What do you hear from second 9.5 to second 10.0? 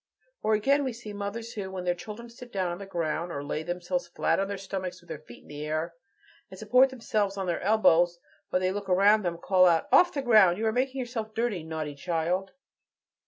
out,